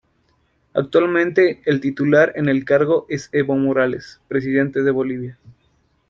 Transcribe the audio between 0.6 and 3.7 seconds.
Actualmente el titular en el cargo es Evo